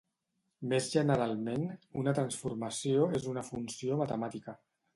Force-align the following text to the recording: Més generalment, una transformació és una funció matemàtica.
Més 0.71 0.87
generalment, 0.93 1.67
una 2.03 2.15
transformació 2.21 3.07
és 3.21 3.31
una 3.35 3.47
funció 3.53 4.03
matemàtica. 4.05 4.61